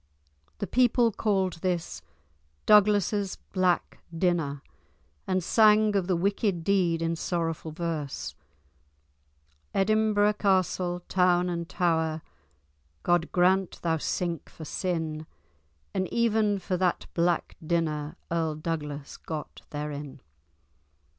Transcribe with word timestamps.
The 0.57 0.65
people 0.65 1.11
called 1.11 1.61
this 1.61 2.01
"Douglas's 2.65 3.35
black 3.53 3.99
dinner," 4.11 4.63
and 5.27 5.43
sang 5.43 5.95
of 5.95 6.07
the 6.07 6.15
wicked 6.15 6.63
deed 6.63 7.03
in 7.03 7.15
sorrowful 7.15 7.71
verse:— 7.71 8.33
"Edinburgh 9.75 10.33
Castle, 10.39 11.01
town 11.07 11.49
and 11.49 11.69
tower 11.69 12.23
God 13.03 13.31
grant 13.31 13.79
thou 13.83 13.97
sink 13.97 14.49
for 14.49 14.65
sin! 14.65 15.27
And 15.93 16.11
even 16.11 16.57
for 16.57 16.77
that 16.77 17.05
black 17.13 17.55
dinner 17.63 18.15
Earl 18.31 18.55
Douglas 18.55 19.17
got 19.17 19.61
therein." 19.69 20.19